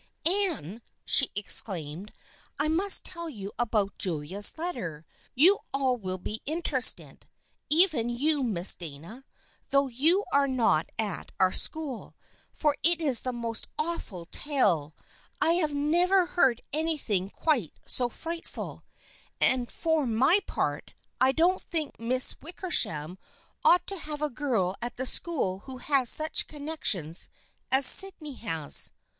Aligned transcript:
"Anne/' 0.25 0.81
she 1.05 1.29
exclaimed," 1.35 2.11
I 2.59 2.67
must 2.67 3.03
tell 3.05 3.29
you 3.29 3.51
about 3.59 3.99
Julia's 3.99 4.57
letter! 4.57 5.05
You 5.35 5.51
will 5.51 5.65
all 6.03 6.17
be 6.17 6.41
interested, 6.47 7.27
even 7.69 8.09
you, 8.09 8.41
Miss 8.41 8.73
Dana, 8.73 9.25
though 9.69 9.85
you 9.89 10.25
are 10.33 10.47
not 10.47 10.87
at 10.97 11.31
our 11.39 11.51
school, 11.51 12.15
for 12.51 12.75
it 12.81 12.99
is 12.99 13.21
the 13.21 13.31
most 13.31 13.67
awful 13.77 14.25
tale! 14.25 14.95
I 15.39 15.61
never 15.67 16.21
have 16.21 16.29
heard 16.29 16.61
anything 16.73 17.29
quite 17.29 17.71
so 17.85 18.09
frightful, 18.09 18.81
and 19.39 19.71
for 19.71 20.07
my 20.07 20.39
part, 20.47 20.95
I 21.19 21.31
don't 21.31 21.61
think 21.61 21.99
Miss 21.99 22.35
Wickersham 22.41 23.19
ought 23.63 23.85
to 23.85 23.99
have 23.99 24.23
a 24.23 24.31
girl 24.31 24.75
at 24.81 24.95
the 24.95 25.05
school 25.05 25.59
who 25.59 25.77
has 25.77 26.09
such 26.09 26.47
connections 26.47 27.29
as 27.71 27.85
Sydney 27.85 28.33
has." 28.37 28.93